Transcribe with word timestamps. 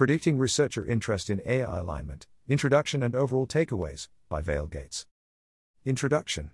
Predicting 0.00 0.38
Researcher 0.38 0.86
Interest 0.86 1.28
in 1.28 1.42
AI 1.44 1.78
Alignment 1.78 2.26
Introduction 2.48 3.02
and 3.02 3.14
Overall 3.14 3.46
Takeaways 3.46 4.08
by 4.30 4.40
Vael 4.40 4.66
Gates. 4.66 5.04
Introduction 5.84 6.52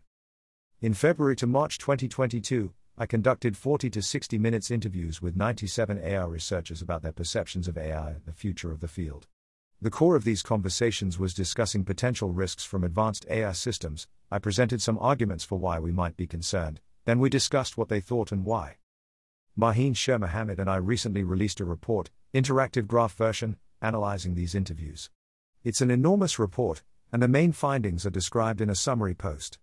In 0.80 0.94
February 0.94 1.36
to 1.36 1.46
March 1.46 1.78
2022, 1.78 2.72
I 2.98 3.06
conducted 3.06 3.56
40 3.56 3.88
to 3.90 4.02
60 4.02 4.36
minutes 4.36 4.72
interviews 4.72 5.22
with 5.22 5.36
97 5.36 5.96
AI 6.02 6.24
researchers 6.24 6.82
about 6.82 7.02
their 7.02 7.12
perceptions 7.12 7.68
of 7.68 7.78
AI 7.78 8.08
and 8.14 8.24
the 8.24 8.32
future 8.32 8.72
of 8.72 8.80
the 8.80 8.88
field. 8.88 9.28
The 9.80 9.90
core 9.90 10.16
of 10.16 10.24
these 10.24 10.42
conversations 10.42 11.16
was 11.16 11.32
discussing 11.32 11.84
potential 11.84 12.32
risks 12.32 12.64
from 12.64 12.82
advanced 12.82 13.26
AI 13.30 13.52
systems. 13.52 14.08
I 14.28 14.40
presented 14.40 14.82
some 14.82 14.98
arguments 14.98 15.44
for 15.44 15.56
why 15.56 15.78
we 15.78 15.92
might 15.92 16.16
be 16.16 16.26
concerned, 16.26 16.80
then 17.04 17.20
we 17.20 17.30
discussed 17.30 17.78
what 17.78 17.90
they 17.90 18.00
thought 18.00 18.32
and 18.32 18.44
why. 18.44 18.78
Maheen 19.58 19.96
Shermohamed 19.96 20.58
and 20.58 20.68
I 20.68 20.76
recently 20.76 21.24
released 21.24 21.60
a 21.60 21.64
report, 21.64 22.10
interactive 22.34 22.86
graph 22.86 23.14
version, 23.14 23.56
analyzing 23.80 24.34
these 24.34 24.54
interviews. 24.54 25.08
It's 25.64 25.80
an 25.80 25.90
enormous 25.90 26.38
report, 26.38 26.82
and 27.10 27.22
the 27.22 27.28
main 27.28 27.52
findings 27.52 28.04
are 28.04 28.10
described 28.10 28.60
in 28.60 28.68
a 28.68 28.74
summary 28.74 29.14
post. 29.14 29.58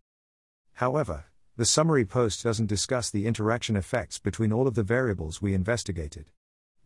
However, 0.73 1.25
the 1.57 1.65
summary 1.65 2.05
post 2.05 2.43
doesn't 2.43 2.65
discuss 2.65 3.11
the 3.11 3.27
interaction 3.27 3.75
effects 3.75 4.17
between 4.17 4.51
all 4.51 4.67
of 4.67 4.73
the 4.73 4.81
variables 4.81 5.43
we 5.43 5.53
investigated. 5.53 6.31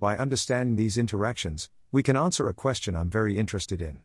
By 0.02 0.18
understanding 0.18 0.76
these 0.76 0.98
interactions, 0.98 1.70
we 1.94 2.04
can 2.04 2.18
answer 2.18 2.50
a 2.50 2.54
question 2.54 2.94
I'm 2.94 3.10
very 3.10 3.38
interested 3.38 3.82
in. 3.82 4.00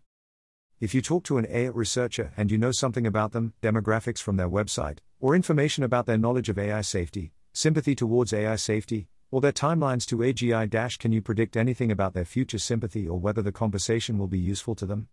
If 0.79 0.95
you 0.95 1.03
talk 1.03 1.25
to 1.25 1.39
an 1.39 1.47
AI 1.51 1.71
researcher 1.71 2.33
and 2.37 2.53
you 2.53 2.59
know 2.59 2.71
something 2.71 3.09
about 3.09 3.33
them, 3.33 3.55
demographics 3.61 4.23
from 4.23 4.37
their 4.37 4.48
website, 4.48 4.98
or 5.19 5.34
information 5.34 5.83
about 5.83 6.07
their 6.07 6.19
knowledge 6.19 6.48
of 6.48 6.59
AI 6.59 6.83
safety, 6.83 7.33
sympathy 7.52 7.95
towards 7.95 8.33
AI 8.33 8.56
safety, 8.56 9.09
or 9.30 9.41
their 9.41 9.52
timelines 9.52 10.06
to 10.06 10.19
AGI 10.19 10.98
can 10.98 11.12
you 11.12 11.23
predict 11.23 11.56
anything 11.56 11.91
about 11.91 12.15
their 12.15 12.25
future 12.25 12.59
sympathy 12.59 13.09
or 13.09 13.19
whether 13.19 13.42
the 13.42 13.52
conversation 13.52 14.19
will 14.19 14.27
be 14.27 14.38
useful 14.38 14.75
to 14.75 14.87
them? 14.87 15.09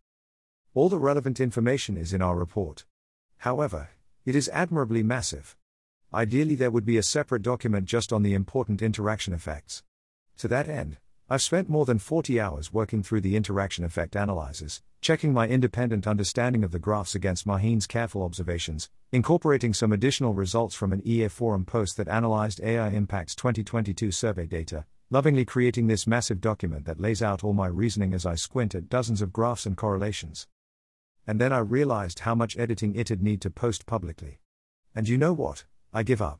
All 0.73 0.89
the 0.89 0.99
relevant 0.99 1.39
information 1.39 1.97
is 1.97 2.13
in 2.13 2.21
our 2.21 2.35
report. 2.35 2.85
However, 3.37 3.89
it 4.25 4.35
is 4.35 4.49
admirably 4.53 5.03
massive. 5.03 5.55
Ideally, 6.13 6.55
there 6.55 6.71
would 6.71 6.85
be 6.85 6.97
a 6.97 7.03
separate 7.03 7.41
document 7.41 7.85
just 7.85 8.11
on 8.11 8.23
the 8.23 8.33
important 8.33 8.81
interaction 8.81 9.33
effects. 9.33 9.83
To 10.37 10.47
that 10.47 10.67
end, 10.67 10.97
I've 11.31 11.43
spent 11.43 11.69
more 11.69 11.85
than 11.85 11.99
40 11.99 12.41
hours 12.41 12.73
working 12.73 13.03
through 13.03 13.21
the 13.21 13.35
interaction 13.35 13.85
effect 13.85 14.15
analyses, 14.15 14.81
checking 14.99 15.31
my 15.31 15.47
independent 15.47 16.07
understanding 16.07 16.63
of 16.63 16.71
the 16.71 16.79
graphs 16.79 17.13
against 17.13 17.45
Maheen's 17.45 17.85
careful 17.85 18.23
observations, 18.23 18.89
incorporating 19.11 19.75
some 19.75 19.93
additional 19.93 20.33
results 20.33 20.73
from 20.73 20.91
an 20.91 21.03
EA 21.05 21.27
forum 21.27 21.65
post 21.65 21.97
that 21.97 22.07
analyzed 22.07 22.59
AI 22.63 22.89
Impact's 22.89 23.35
2022 23.35 24.09
survey 24.09 24.47
data, 24.47 24.85
lovingly 25.11 25.45
creating 25.45 25.85
this 25.85 26.07
massive 26.07 26.41
document 26.41 26.85
that 26.85 26.99
lays 26.99 27.21
out 27.21 27.43
all 27.43 27.53
my 27.53 27.67
reasoning 27.67 28.15
as 28.15 28.25
I 28.25 28.33
squint 28.33 28.73
at 28.73 28.89
dozens 28.89 29.21
of 29.21 29.31
graphs 29.31 29.67
and 29.67 29.77
correlations. 29.77 30.47
And 31.27 31.39
then 31.39 31.53
I 31.53 31.59
realized 31.59 32.21
how 32.21 32.33
much 32.33 32.57
editing 32.57 32.95
it'd 32.95 33.21
need 33.21 33.41
to 33.41 33.51
post 33.51 33.85
publicly. 33.85 34.39
And 34.95 35.07
you 35.07 35.19
know 35.19 35.33
what? 35.33 35.65
I 35.93 36.01
give 36.01 36.23
up. 36.23 36.39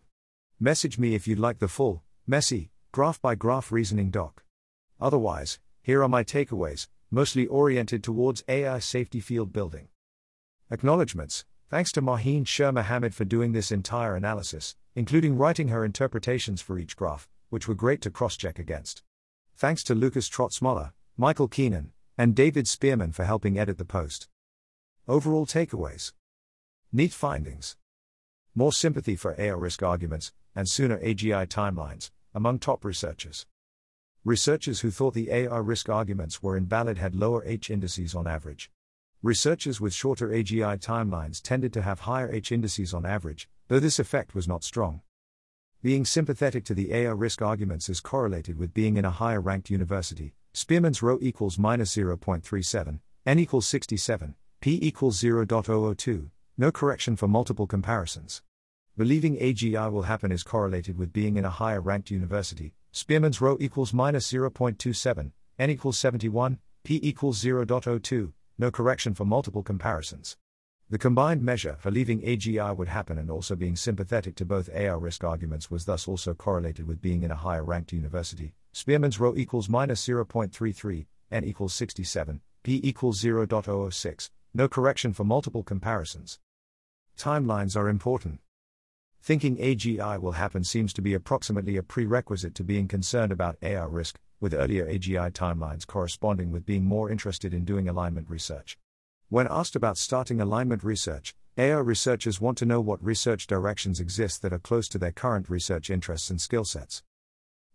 Message 0.60 0.98
me 0.98 1.14
if 1.14 1.28
you'd 1.28 1.38
like 1.38 1.60
the 1.60 1.68
full, 1.68 2.02
messy, 2.26 2.72
graph 2.92 3.22
by 3.22 3.36
graph 3.36 3.72
reasoning 3.72 4.10
doc. 4.10 4.44
Otherwise, 5.00 5.60
here 5.82 6.04
are 6.04 6.10
my 6.10 6.24
takeaways, 6.24 6.88
mostly 7.10 7.48
oriented 7.48 8.04
towards 8.04 8.44
AI 8.48 8.80
safety 8.80 9.20
field 9.20 9.54
building. 9.54 9.88
Acknowledgements 10.70 11.46
Thanks 11.70 11.92
to 11.92 12.02
Maheen 12.02 12.48
Shermohamed 12.48 13.14
for 13.14 13.26
doing 13.26 13.52
this 13.52 13.72
entire 13.72 14.16
analysis, 14.16 14.76
including 14.96 15.38
writing 15.38 15.68
her 15.68 15.86
interpretations 15.86 16.62
for 16.62 16.80
each 16.80 16.96
graph, 16.96 17.30
which 17.50 17.68
were 17.68 17.76
great 17.76 18.02
to 18.02 18.10
cross 18.10 18.36
check 18.36 18.58
against. 18.58 19.04
Thanks 19.56 19.84
to 19.84 19.94
Lukas 19.94 20.28
Trötzmüller, 20.28 20.94
Michael 21.16 21.48
Keenan, 21.48 21.92
and 22.18 22.36
David 22.36 22.68
Spearman 22.68 23.12
for 23.12 23.24
helping 23.24 23.60
edit 23.60 23.78
the 23.78 23.86
post. 23.86 24.28
Overall 25.08 25.46
takeaways 25.46 26.14
Neat 26.92 27.14
findings. 27.14 27.78
More 28.56 28.74
sympathy 28.74 29.16
for 29.16 29.36
AI 29.38 29.54
risk 29.54 29.84
arguments, 29.84 30.34
and 30.56 30.68
sooner 30.68 30.98
AGI 30.98 31.46
timelines 31.48 32.10
among 32.34 32.58
top 32.58 32.84
researchers. 32.84 33.46
Researchers 34.26 34.82
who 34.82 34.92
thought 34.92 35.14
the 35.14 35.32
AI 35.32 35.58
risk 35.60 35.88
arguments 35.88 36.44
were 36.44 36.58
invalid 36.58 36.98
had 36.98 37.16
lower 37.16 37.42
H 37.46 37.70
indices 37.70 38.14
on 38.14 38.28
average. 38.28 38.70
Researchers 39.24 39.80
with 39.80 39.94
shorter 39.94 40.28
AGI 40.28 40.78
timelines 40.78 41.42
tended 41.42 41.72
to 41.72 41.82
have 41.82 42.02
higher 42.02 42.30
H 42.30 42.52
indices 42.52 42.94
on 42.94 43.06
average, 43.06 43.48
though 43.70 43.80
this 43.80 43.98
effect 43.98 44.36
was 44.36 44.46
not 44.46 44.66
strong. 44.66 45.02
Being 45.82 46.04
sympathetic 46.04 46.66
to 46.66 46.74
the 46.74 46.94
AI 46.94 47.12
risk 47.12 47.42
arguments 47.42 47.88
is 47.88 48.02
correlated 48.02 48.58
with 48.58 48.74
being 48.74 48.98
in 48.98 49.06
a 49.06 49.10
higher 49.10 49.40
ranked 49.40 49.70
university. 49.70 50.34
Spearman's 50.52 51.02
rho 51.02 51.18
equals 51.22 51.58
minus 51.58 51.96
0.37, 51.96 53.00
n 53.26 53.40
equals 53.40 53.68
67, 53.68 54.36
p 54.60 54.80
equals 54.82 55.22
0.002, 55.22 56.30
no 56.58 56.72
correction 56.74 57.16
for 57.16 57.30
multiple 57.30 57.68
comparisons. 57.68 58.42
Believing 58.98 59.38
AGI 59.38 59.90
will 59.90 60.02
happen 60.02 60.34
is 60.34 60.44
correlated 60.44 60.98
with 60.98 61.14
being 61.14 61.38
in 61.38 61.46
a 61.46 61.50
higher 61.50 61.80
ranked 61.80 62.12
university. 62.12 62.74
Spearman's 62.92 63.40
rho 63.40 63.56
equals 63.60 63.94
minus 63.94 64.32
0.27, 64.32 65.32
n 65.60 65.70
equals 65.70 66.00
71, 66.00 66.58
p 66.84 67.00
equals 67.04 67.44
0.02, 67.44 68.34
no 68.58 68.72
correction 68.72 69.14
for 69.14 69.26
multiple 69.26 69.62
comparisons. 69.62 70.38
The 70.90 70.98
combined 70.98 71.44
measure 71.44 71.76
for 71.80 71.92
leaving 71.92 72.22
AGI 72.22 72.76
would 72.76 72.88
happen 72.88 73.20
and 73.20 73.30
also 73.30 73.56
being 73.56 73.76
sympathetic 73.76 74.36
to 74.38 74.46
both 74.46 74.72
AI 74.74 74.96
risk 74.96 75.24
arguments 75.24 75.70
was 75.70 75.86
thus 75.86 76.08
also 76.08 76.34
correlated 76.34 76.88
with 76.88 77.00
being 77.00 77.22
in 77.22 77.30
a 77.30 77.36
higher 77.36 77.64
ranked 77.64 77.94
university. 77.94 78.56
Spearman's 78.72 79.20
rho 79.20 79.36
equals 79.36 79.70
minus 79.70 80.04
0.33, 80.08 81.06
n 81.32 81.44
equals 81.44 81.76
67, 81.76 82.42
p 82.64 82.82
equals 82.84 83.22
0.006, 83.22 84.30
no 84.56 84.68
correction 84.68 85.14
for 85.14 85.24
multiple 85.24 85.62
comparisons. 85.62 86.40
Timelines 87.16 87.78
are 87.78 87.88
important. 87.88 88.40
Thinking 89.22 89.58
AGI 89.58 90.20
will 90.20 90.32
happen 90.32 90.64
seems 90.64 90.94
to 90.94 91.02
be 91.02 91.14
approximately 91.14 91.78
a 91.78 91.84
prerequisite 91.84 92.56
to 92.56 92.64
being 92.64 92.88
concerned 92.88 93.32
about 93.32 93.58
AI 93.62 93.84
risk, 93.84 94.18
with 94.40 94.54
earlier 94.54 94.88
AGI 94.88 95.32
timelines 95.32 95.86
corresponding 95.86 96.52
with 96.52 96.66
being 96.66 96.86
more 96.86 97.12
interested 97.12 97.54
in 97.54 97.66
doing 97.66 97.90
alignment 97.90 98.30
research. 98.30 98.78
When 99.28 99.48
asked 99.50 99.76
about 99.76 99.98
starting 99.98 100.40
alignment 100.40 100.84
research, 100.84 101.36
AI 101.58 101.78
researchers 101.78 102.40
want 102.40 102.58
to 102.60 102.66
know 102.66 102.80
what 102.80 103.04
research 103.04 103.46
directions 103.46 104.00
exist 104.00 104.42
that 104.42 104.54
are 104.54 104.60
close 104.60 104.88
to 104.90 104.98
their 104.98 105.12
current 105.12 105.50
research 105.50 105.90
interests 105.90 106.30
and 106.30 106.40
skill 106.40 106.64
sets. 106.64 107.04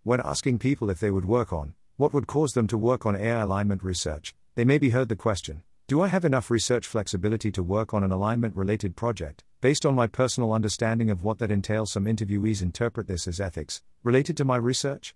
When 0.02 0.20
asking 0.24 0.58
people 0.58 0.88
if 0.88 0.98
they 0.98 1.10
would 1.10 1.26
work 1.26 1.52
on, 1.52 1.74
what 1.96 2.14
would 2.14 2.26
cause 2.26 2.54
them 2.54 2.66
to 2.68 2.78
work 2.78 3.04
on 3.04 3.14
AI 3.14 3.42
alignment 3.42 3.84
research, 3.84 4.34
they 4.54 4.64
maybe 4.64 4.90
heard 4.90 5.10
the 5.10 5.16
question 5.16 5.62
Do 5.86 6.00
I 6.00 6.08
have 6.08 6.24
enough 6.24 6.50
research 6.50 6.86
flexibility 6.86 7.52
to 7.52 7.62
work 7.62 7.92
on 7.92 8.02
an 8.02 8.10
alignment 8.10 8.56
related 8.56 8.96
project? 8.96 9.44
Based 9.64 9.86
on 9.86 9.94
my 9.94 10.06
personal 10.06 10.52
understanding 10.52 11.08
of 11.08 11.24
what 11.24 11.38
that 11.38 11.50
entails, 11.50 11.92
some 11.92 12.04
interviewees 12.04 12.60
interpret 12.60 13.06
this 13.06 13.26
as 13.26 13.40
ethics, 13.40 13.82
related 14.02 14.36
to 14.36 14.44
my 14.44 14.56
research. 14.56 15.14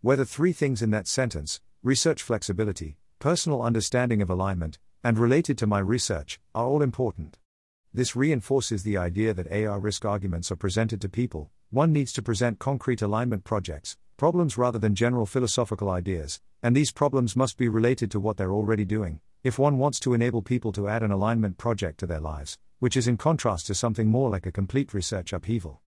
Whether 0.00 0.24
three 0.24 0.52
things 0.52 0.80
in 0.80 0.90
that 0.90 1.08
sentence 1.08 1.60
research 1.82 2.22
flexibility, 2.22 2.98
personal 3.18 3.62
understanding 3.62 4.22
of 4.22 4.30
alignment, 4.30 4.78
and 5.02 5.18
related 5.18 5.58
to 5.58 5.66
my 5.66 5.80
research 5.80 6.38
are 6.54 6.66
all 6.66 6.82
important. 6.82 7.36
This 7.92 8.14
reinforces 8.14 8.84
the 8.84 8.96
idea 8.96 9.34
that 9.34 9.50
AI 9.50 9.74
risk 9.74 10.04
arguments 10.04 10.52
are 10.52 10.62
presented 10.64 11.00
to 11.00 11.08
people. 11.08 11.50
One 11.70 11.92
needs 11.92 12.12
to 12.12 12.22
present 12.22 12.60
concrete 12.60 13.02
alignment 13.02 13.42
projects, 13.42 13.96
problems 14.16 14.56
rather 14.56 14.78
than 14.78 14.94
general 14.94 15.26
philosophical 15.26 15.90
ideas, 15.90 16.40
and 16.62 16.76
these 16.76 16.92
problems 16.92 17.34
must 17.34 17.58
be 17.58 17.68
related 17.68 18.12
to 18.12 18.20
what 18.20 18.36
they're 18.36 18.52
already 18.52 18.84
doing, 18.84 19.18
if 19.42 19.58
one 19.58 19.78
wants 19.78 19.98
to 19.98 20.14
enable 20.14 20.42
people 20.42 20.70
to 20.70 20.86
add 20.86 21.02
an 21.02 21.10
alignment 21.10 21.58
project 21.58 21.98
to 21.98 22.06
their 22.06 22.20
lives, 22.20 22.56
which 22.78 22.96
is 22.96 23.08
in 23.08 23.16
contrast 23.16 23.66
to 23.66 23.74
something 23.74 24.08
more 24.08 24.30
like 24.30 24.46
a 24.46 24.52
complete 24.52 24.92
research 24.94 25.32
upheaval. 25.32 25.80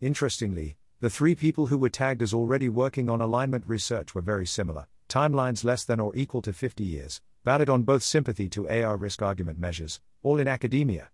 Interestingly, 0.00 0.76
the 1.00 1.10
three 1.10 1.34
people 1.34 1.66
who 1.66 1.78
were 1.78 1.88
tagged 1.88 2.22
as 2.22 2.34
already 2.34 2.68
working 2.68 3.08
on 3.08 3.20
alignment 3.20 3.64
research 3.66 4.14
were 4.14 4.20
very 4.20 4.46
similar, 4.46 4.86
timelines 5.08 5.64
less 5.64 5.84
than 5.84 6.00
or 6.00 6.14
equal 6.14 6.42
to 6.42 6.52
50 6.52 6.84
years, 6.84 7.20
valid 7.44 7.70
on 7.70 7.82
both 7.82 8.02
sympathy 8.02 8.48
to 8.50 8.68
AI 8.68 8.92
risk 8.92 9.22
argument 9.22 9.58
measures, 9.58 10.00
all 10.22 10.38
in 10.38 10.46
academia. 10.46 11.10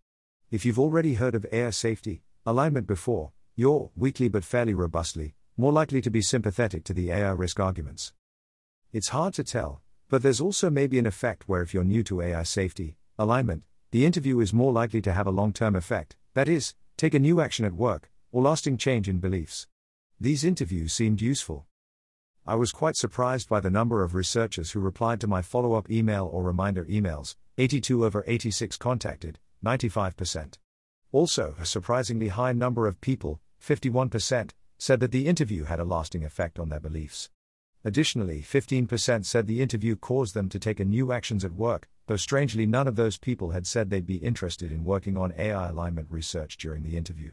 If 0.50 0.64
you've 0.64 0.78
already 0.78 1.14
heard 1.14 1.34
of 1.34 1.46
AI 1.52 1.70
safety, 1.70 2.22
alignment 2.44 2.87
before, 2.87 3.32
you're, 3.55 3.90
weakly 3.96 4.29
but 4.29 4.44
fairly 4.44 4.75
robustly, 4.75 5.34
more 5.56 5.72
likely 5.72 6.00
to 6.02 6.11
be 6.11 6.20
sympathetic 6.20 6.84
to 6.84 6.93
the 6.93 7.11
AI 7.11 7.31
risk 7.31 7.58
arguments. 7.58 8.12
It's 8.93 9.08
hard 9.08 9.34
to 9.34 9.44
tell, 9.44 9.82
but 10.08 10.22
there's 10.22 10.40
also 10.40 10.69
maybe 10.69 10.99
an 10.99 11.06
effect 11.06 11.49
where 11.49 11.62
if 11.62 11.72
you're 11.72 11.84
new 11.84 12.02
to 12.05 12.22
AI 12.22 12.43
safety, 12.43 12.96
alignment, 13.19 13.62
the 13.96 14.04
interview 14.04 14.40
is 14.40 14.52
more 14.52 14.75
likely 14.75 15.00
to 15.00 15.14
have 15.14 15.26
a 15.26 15.31
long 15.31 15.54
term 15.54 15.75
effect, 15.75 16.16
that 16.34 16.50
is, 16.50 16.75
take 16.98 17.14
a 17.14 17.19
new 17.19 17.40
action 17.40 17.64
at 17.64 17.72
work, 17.72 18.10
or 18.31 18.43
lasting 18.43 18.76
change 18.76 19.08
in 19.08 19.20
beliefs. 19.20 19.66
These 20.20 20.44
interviews 20.44 20.93
seemed 20.93 21.22
useful. 21.22 21.64
I 22.46 22.56
was 22.56 22.72
quite 22.72 22.96
surprised 22.96 23.48
by 23.48 23.60
the 23.60 23.70
number 23.70 24.02
of 24.02 24.14
researchers 24.14 24.72
who 24.72 24.81
replied 24.81 25.19
to 25.22 25.26
my 25.26 25.40
follow 25.40 25.72
up 25.72 25.90
email 25.90 26.28
or 26.31 26.43
reminder 26.43 26.84
emails 26.84 27.37
82 27.56 28.04
over 28.04 28.22
86 28.26 28.76
contacted, 28.76 29.38
95%. 29.64 30.58
Also, 31.10 31.54
a 31.58 31.64
surprisingly 31.64 32.28
high 32.28 32.52
number 32.52 32.87
of 32.87 33.00
people, 33.00 33.40
51%, 33.66 34.50
said 34.76 35.00
that 35.00 35.10
the 35.10 35.26
interview 35.26 35.64
had 35.64 35.81
a 35.81 35.84
lasting 35.84 36.22
effect 36.22 36.58
on 36.58 36.69
their 36.69 36.81
beliefs. 36.81 37.31
Additionally, 37.82 38.43
15% 38.43 39.25
said 39.25 39.46
the 39.46 39.62
interview 39.62 39.96
caused 39.96 40.34
them 40.34 40.50
to 40.50 40.58
take 40.58 40.81
a 40.81 40.84
new 40.84 41.12
actions 41.12 41.46
at 41.46 41.52
work, 41.52 41.88
though 42.06 42.17
strangely 42.17 42.67
none 42.67 42.88
of 42.88 42.97
those 42.97 43.19
people 43.19 43.50
had 43.50 43.67
said 43.67 43.91
they'd 43.91 44.06
be 44.06 44.17
interested 44.17 44.73
in 44.73 44.85
working 44.85 45.17
on 45.17 45.35
AI 45.37 45.69
alignment 45.69 46.08
research 46.11 46.56
during 46.56 46.82
the 46.82 46.97
interview. 46.97 47.32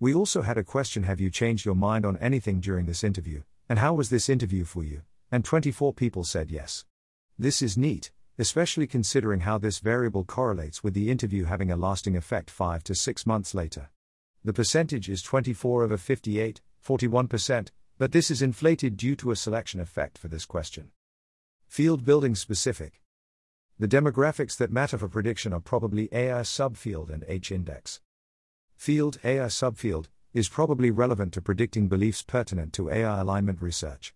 We 0.00 0.14
also 0.14 0.42
had 0.42 0.58
a 0.58 0.64
question 0.64 1.04
Have 1.04 1.20
you 1.20 1.30
changed 1.30 1.64
your 1.64 1.74
mind 1.74 2.04
on 2.04 2.16
anything 2.16 2.60
during 2.60 2.86
this 2.86 3.04
interview, 3.04 3.42
and 3.68 3.78
how 3.78 3.94
was 3.94 4.10
this 4.10 4.28
interview 4.28 4.64
for 4.64 4.82
you? 4.82 5.02
And 5.30 5.44
24 5.44 5.92
people 5.92 6.24
said 6.24 6.50
yes. 6.50 6.84
This 7.38 7.62
is 7.62 7.76
neat, 7.76 8.10
especially 8.38 8.86
considering 8.86 9.40
how 9.40 9.58
this 9.58 9.78
variable 9.78 10.24
correlates 10.24 10.82
with 10.82 10.94
the 10.94 11.10
interview 11.10 11.44
having 11.44 11.70
a 11.70 11.76
lasting 11.76 12.16
effect 12.16 12.50
5 12.50 12.82
to 12.84 12.94
6 12.94 13.26
months 13.26 13.54
later. 13.54 13.90
The 14.44 14.52
percentage 14.52 15.08
is 15.08 15.22
24 15.22 15.84
over 15.84 15.96
58, 15.96 16.60
41%, 16.84 17.68
but 17.98 18.12
this 18.12 18.30
is 18.30 18.42
inflated 18.42 18.96
due 18.96 19.14
to 19.16 19.30
a 19.30 19.36
selection 19.36 19.80
effect 19.80 20.18
for 20.18 20.28
this 20.28 20.46
question. 20.46 20.90
Field 21.68 22.04
building 22.04 22.34
specific. 22.34 23.01
The 23.78 23.88
demographics 23.88 24.56
that 24.58 24.70
matter 24.70 24.98
for 24.98 25.08
prediction 25.08 25.52
are 25.52 25.60
probably 25.60 26.08
AI 26.12 26.40
subfield 26.42 27.10
and 27.10 27.24
H 27.26 27.50
index. 27.50 28.00
Field 28.76 29.18
AI 29.24 29.46
subfield 29.46 30.06
is 30.32 30.48
probably 30.48 30.90
relevant 30.90 31.32
to 31.34 31.42
predicting 31.42 31.88
beliefs 31.88 32.22
pertinent 32.22 32.72
to 32.74 32.90
AI 32.90 33.20
alignment 33.20 33.60
research. 33.60 34.14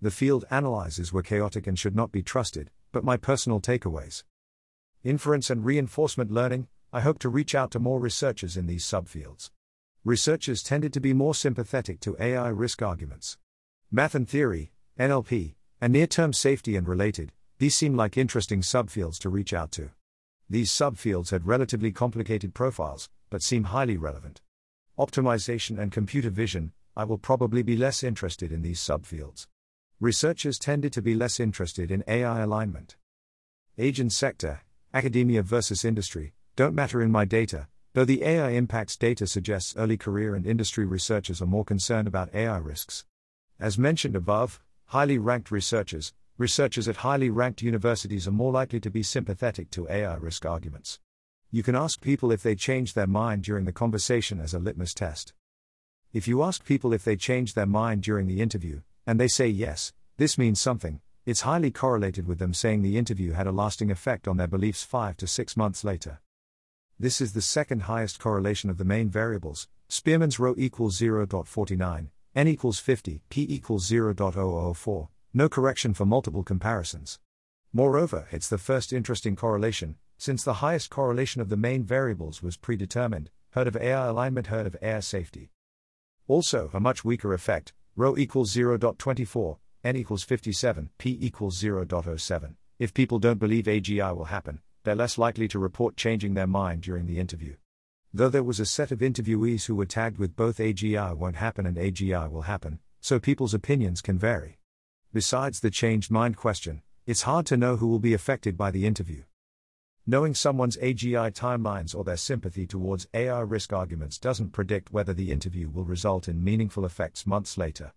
The 0.00 0.10
field 0.10 0.44
analyzes 0.50 1.12
were 1.12 1.22
chaotic 1.22 1.66
and 1.66 1.78
should 1.78 1.96
not 1.96 2.12
be 2.12 2.22
trusted, 2.22 2.70
but 2.92 3.04
my 3.04 3.16
personal 3.16 3.60
takeaways. 3.60 4.24
Inference 5.02 5.50
and 5.50 5.64
reinforcement 5.64 6.30
learning, 6.30 6.68
I 6.92 7.00
hope 7.00 7.18
to 7.20 7.28
reach 7.28 7.54
out 7.54 7.70
to 7.72 7.78
more 7.78 8.00
researchers 8.00 8.56
in 8.56 8.66
these 8.66 8.84
subfields 8.84 9.50
researchers 10.06 10.62
tended 10.62 10.92
to 10.92 11.00
be 11.00 11.12
more 11.12 11.34
sympathetic 11.34 11.98
to 11.98 12.16
AI 12.20 12.46
risk 12.46 12.80
arguments. 12.80 13.38
Math 13.90 14.14
and 14.14 14.28
theory, 14.28 14.70
NLP, 15.00 15.56
and 15.80 15.92
near 15.92 16.06
term 16.06 16.32
safety 16.32 16.76
and 16.76 16.86
related, 16.86 17.32
these 17.58 17.76
seem 17.76 17.96
like 17.96 18.16
interesting 18.16 18.60
subfields 18.60 19.18
to 19.18 19.28
reach 19.28 19.52
out 19.52 19.72
to. 19.72 19.90
These 20.48 20.70
subfields 20.70 21.30
had 21.30 21.46
relatively 21.46 21.92
complicated 21.92 22.54
profiles, 22.54 23.08
but 23.30 23.42
seem 23.42 23.64
highly 23.64 23.96
relevant. 23.96 24.40
Optimization 24.98 25.78
and 25.78 25.90
computer 25.90 26.30
vision, 26.30 26.72
I 26.96 27.04
will 27.04 27.18
probably 27.18 27.62
be 27.62 27.76
less 27.76 28.02
interested 28.02 28.52
in 28.52 28.62
these 28.62 28.80
subfields. 28.80 29.46
Researchers 30.00 30.58
tended 30.58 30.92
to 30.92 31.02
be 31.02 31.14
less 31.14 31.40
interested 31.40 31.90
in 31.90 32.04
AI 32.06 32.42
alignment. 32.42 32.96
Agent 33.78 34.12
sector, 34.12 34.62
academia 34.94 35.42
versus 35.42 35.84
industry, 35.84 36.32
don't 36.54 36.74
matter 36.74 37.02
in 37.02 37.10
my 37.10 37.24
data, 37.24 37.68
Though 37.96 38.04
the 38.04 38.24
AI 38.24 38.50
impacts 38.50 38.94
data 38.94 39.26
suggests 39.26 39.74
early 39.74 39.96
career 39.96 40.34
and 40.34 40.46
industry 40.46 40.84
researchers 40.84 41.40
are 41.40 41.46
more 41.46 41.64
concerned 41.64 42.06
about 42.06 42.34
AI 42.34 42.58
risks. 42.58 43.06
As 43.58 43.78
mentioned 43.78 44.14
above, 44.14 44.60
highly 44.88 45.16
ranked 45.16 45.50
researchers, 45.50 46.12
researchers 46.38 46.86
at 46.86 46.96
highly 46.96 47.30
ranked 47.30 47.62
universities 47.62 48.28
are 48.28 48.32
more 48.32 48.52
likely 48.52 48.78
to 48.80 48.90
be 48.90 49.02
sympathetic 49.02 49.70
to 49.70 49.88
AI 49.88 50.16
risk 50.16 50.44
arguments. 50.44 51.00
You 51.50 51.62
can 51.62 51.74
ask 51.74 52.00
people 52.00 52.30
if 52.30 52.42
they 52.42 52.54
change 52.54 52.92
their 52.92 53.06
mind 53.06 53.42
during 53.44 53.64
the 53.64 53.72
conversation 53.72 54.40
as 54.40 54.52
a 54.52 54.58
litmus 54.58 54.92
test. 54.92 55.32
If 56.12 56.28
you 56.28 56.42
ask 56.42 56.64
people 56.64 56.92
if 56.92 57.04
they 57.04 57.16
change 57.16 57.54
their 57.54 57.66
mind 57.66 58.02
during 58.02 58.26
the 58.26 58.42
interview, 58.42 58.82
and 59.06 59.18
they 59.18 59.28
say 59.28 59.46
yes, 59.46 59.94
this 60.18 60.36
means 60.36 60.60
something, 60.60 61.00
it's 61.24 61.40
highly 61.40 61.70
correlated 61.70 62.26
with 62.26 62.38
them 62.38 62.52
saying 62.52 62.82
the 62.82 62.98
interview 62.98 63.32
had 63.32 63.46
a 63.46 63.52
lasting 63.52 63.90
effect 63.90 64.28
on 64.28 64.36
their 64.36 64.46
beliefs 64.46 64.82
5 64.82 65.16
to 65.16 65.26
6 65.26 65.56
months 65.56 65.84
later. 65.84 66.20
This 66.98 67.20
is 67.20 67.32
the 67.32 67.42
second 67.42 67.82
highest 67.82 68.18
correlation 68.18 68.70
of 68.70 68.78
the 68.78 68.84
main 68.84 69.08
variables. 69.08 69.68
Spearman's 69.88 70.38
rho 70.38 70.54
equals 70.58 70.98
0.49, 70.98 72.08
n 72.34 72.48
equals 72.48 72.78
50, 72.78 73.22
p 73.28 73.46
equals 73.48 73.90
0.004, 73.90 75.08
no 75.36 75.50
correction 75.50 75.92
for 75.92 76.06
multiple 76.06 76.42
comparisons. 76.42 77.18
Moreover, 77.70 78.26
it's 78.32 78.48
the 78.48 78.56
first 78.56 78.90
interesting 78.90 79.36
correlation, 79.36 79.96
since 80.16 80.42
the 80.42 80.64
highest 80.64 80.88
correlation 80.88 81.42
of 81.42 81.50
the 81.50 81.58
main 81.58 81.84
variables 81.84 82.42
was 82.42 82.56
predetermined, 82.56 83.28
heard 83.50 83.66
of 83.66 83.76
AI 83.76 84.06
alignment, 84.06 84.46
heard 84.46 84.66
of 84.66 84.74
AI 84.80 85.00
safety. 85.00 85.50
Also, 86.26 86.70
a 86.72 86.80
much 86.80 87.04
weaker 87.04 87.34
effect, 87.34 87.74
rho 87.96 88.16
equals 88.16 88.50
0.24, 88.54 89.58
n 89.84 89.96
equals 89.96 90.24
57, 90.24 90.88
p 90.96 91.18
equals 91.20 91.60
0.07. 91.60 92.54
If 92.78 92.94
people 92.94 93.18
don't 93.18 93.38
believe 93.38 93.66
AGI 93.66 94.16
will 94.16 94.24
happen, 94.24 94.60
they're 94.84 94.94
less 94.94 95.18
likely 95.18 95.48
to 95.48 95.58
report 95.58 95.98
changing 95.98 96.32
their 96.32 96.46
mind 96.46 96.80
during 96.80 97.04
the 97.04 97.18
interview. 97.18 97.56
Though 98.10 98.30
there 98.30 98.42
was 98.42 98.58
a 98.58 98.64
set 98.64 98.90
of 98.90 99.00
interviewees 99.00 99.66
who 99.66 99.74
were 99.74 99.84
tagged 99.84 100.16
with 100.16 100.34
both 100.34 100.56
AGI 100.56 101.14
won't 101.14 101.36
happen 101.36 101.66
and 101.66 101.76
AGI 101.76 102.30
will 102.30 102.42
happen, 102.42 102.78
so 103.02 103.20
people's 103.20 103.52
opinions 103.52 104.00
can 104.00 104.18
vary. 104.18 104.56
Besides 105.12 105.60
the 105.60 105.70
changed 105.70 106.10
mind 106.10 106.36
question, 106.36 106.82
it's 107.06 107.22
hard 107.22 107.46
to 107.46 107.56
know 107.56 107.76
who 107.76 107.86
will 107.86 107.98
be 107.98 108.14
affected 108.14 108.56
by 108.56 108.70
the 108.70 108.86
interview. 108.86 109.22
Knowing 110.06 110.34
someone's 110.34 110.76
AGI 110.76 111.32
timelines 111.32 111.94
or 111.94 112.04
their 112.04 112.16
sympathy 112.16 112.66
towards 112.66 113.08
AI 113.14 113.40
risk 113.40 113.72
arguments 113.72 114.18
doesn't 114.18 114.52
predict 114.52 114.92
whether 114.92 115.12
the 115.12 115.32
interview 115.32 115.68
will 115.68 115.84
result 115.84 116.28
in 116.28 116.44
meaningful 116.44 116.84
effects 116.84 117.26
months 117.26 117.56
later. 117.58 117.92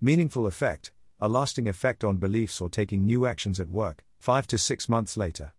Meaningful 0.00 0.46
effect, 0.46 0.92
a 1.20 1.28
lasting 1.28 1.68
effect 1.68 2.02
on 2.02 2.16
beliefs 2.16 2.60
or 2.60 2.70
taking 2.70 3.04
new 3.04 3.26
actions 3.26 3.60
at 3.60 3.68
work, 3.68 4.04
5 4.18 4.46
to 4.46 4.56
6 4.56 4.88
months 4.88 5.16
later. 5.16 5.52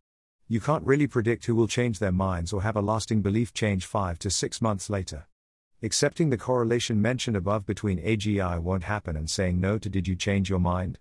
You 0.47 0.59
can't 0.59 0.85
really 0.85 1.07
predict 1.07 1.45
who 1.45 1.55
will 1.55 1.67
change 1.67 1.99
their 1.99 2.11
minds 2.11 2.51
or 2.51 2.63
have 2.63 2.75
a 2.75 2.81
lasting 2.81 3.21
belief 3.21 3.53
change 3.53 3.85
5 3.85 4.17
to 4.19 4.29
6 4.29 4.61
months 4.61 4.89
later. 4.89 5.27
Accepting 5.83 6.29
the 6.29 6.37
correlation 6.37 7.01
mentioned 7.01 7.35
above 7.35 7.65
between 7.65 7.97
AGI 8.03 8.59
won't 8.59 8.83
happen 8.83 9.17
and 9.17 9.27
saying 9.27 9.59
no 9.59 9.79
to 9.79 9.89
did 9.89 10.07
you 10.07 10.15
change 10.15 10.47
your 10.47 10.59
mind? 10.59 10.99